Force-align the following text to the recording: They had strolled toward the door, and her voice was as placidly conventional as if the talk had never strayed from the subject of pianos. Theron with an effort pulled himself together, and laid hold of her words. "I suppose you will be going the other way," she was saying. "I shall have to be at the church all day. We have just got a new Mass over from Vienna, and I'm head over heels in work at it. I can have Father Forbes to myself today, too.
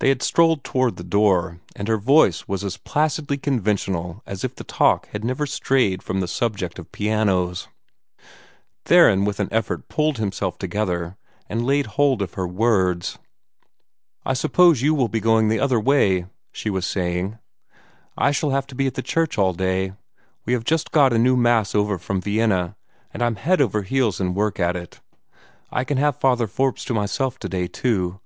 They 0.00 0.08
had 0.08 0.20
strolled 0.20 0.64
toward 0.64 0.96
the 0.96 1.04
door, 1.04 1.60
and 1.76 1.86
her 1.86 1.96
voice 1.96 2.48
was 2.48 2.64
as 2.64 2.76
placidly 2.76 3.38
conventional 3.38 4.20
as 4.26 4.42
if 4.42 4.56
the 4.56 4.64
talk 4.64 5.06
had 5.10 5.22
never 5.24 5.46
strayed 5.46 6.02
from 6.02 6.18
the 6.18 6.26
subject 6.26 6.76
of 6.76 6.90
pianos. 6.90 7.68
Theron 8.84 9.24
with 9.24 9.38
an 9.38 9.46
effort 9.52 9.88
pulled 9.88 10.18
himself 10.18 10.58
together, 10.58 11.16
and 11.48 11.64
laid 11.64 11.86
hold 11.94 12.20
of 12.20 12.34
her 12.34 12.48
words. 12.48 13.16
"I 14.26 14.32
suppose 14.34 14.82
you 14.82 14.92
will 14.92 15.06
be 15.06 15.20
going 15.20 15.46
the 15.46 15.60
other 15.60 15.78
way," 15.78 16.26
she 16.50 16.68
was 16.68 16.84
saying. 16.84 17.38
"I 18.18 18.32
shall 18.32 18.50
have 18.50 18.66
to 18.66 18.74
be 18.74 18.88
at 18.88 18.94
the 18.94 19.02
church 19.02 19.38
all 19.38 19.52
day. 19.52 19.92
We 20.44 20.52
have 20.54 20.64
just 20.64 20.90
got 20.90 21.12
a 21.12 21.16
new 21.16 21.36
Mass 21.36 21.76
over 21.76 21.96
from 21.96 22.20
Vienna, 22.20 22.74
and 23.12 23.22
I'm 23.22 23.36
head 23.36 23.60
over 23.60 23.82
heels 23.82 24.20
in 24.20 24.34
work 24.34 24.58
at 24.58 24.74
it. 24.74 25.00
I 25.70 25.84
can 25.84 25.98
have 25.98 26.16
Father 26.16 26.48
Forbes 26.48 26.84
to 26.86 26.92
myself 26.92 27.38
today, 27.38 27.68
too. 27.68 28.18